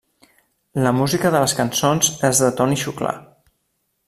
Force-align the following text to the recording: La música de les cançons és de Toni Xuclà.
La 0.87 0.93
música 0.99 1.31
de 1.35 1.41
les 1.45 1.55
cançons 1.61 2.11
és 2.31 2.43
de 2.45 2.53
Toni 2.63 2.83
Xuclà. 2.87 3.17